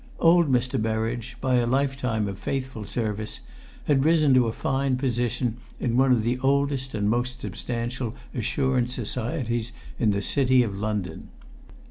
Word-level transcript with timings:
Old 0.17 0.51
Mr. 0.51 0.81
Berridge, 0.81 1.37
by 1.41 1.57
a 1.57 1.67
lifetime 1.67 2.27
of 2.27 2.39
faithful 2.39 2.85
service, 2.85 3.41
had 3.85 4.03
risen 4.03 4.33
to 4.33 4.47
a 4.47 4.51
fine 4.51 4.97
position 4.97 5.57
in 5.79 5.95
one 5.95 6.11
of 6.11 6.23
the 6.23 6.39
oldest 6.39 6.95
and 6.95 7.07
most 7.07 7.41
substantial 7.41 8.15
assurance 8.33 8.95
societies 8.95 9.73
in 9.99 10.09
the 10.09 10.23
City 10.23 10.63
of 10.63 10.75
London. 10.75 11.27